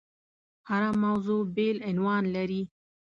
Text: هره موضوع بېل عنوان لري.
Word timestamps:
هره 0.69 0.91
موضوع 1.03 1.41
بېل 1.55 1.77
عنوان 1.89 2.23
لري. 2.35 2.61